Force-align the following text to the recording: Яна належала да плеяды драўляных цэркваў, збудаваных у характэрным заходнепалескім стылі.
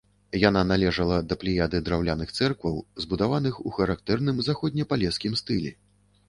Яна 0.43 0.61
належала 0.69 1.17
да 1.33 1.35
плеяды 1.43 1.81
драўляных 1.89 2.33
цэркваў, 2.37 2.79
збудаваных 3.05 3.61
у 3.67 3.75
характэрным 3.77 4.41
заходнепалескім 4.49 5.39
стылі. 5.45 5.71